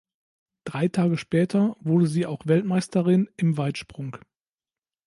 [0.63, 4.17] Drei Tage später wurde sie auch Weltmeisterin im Weitsprung.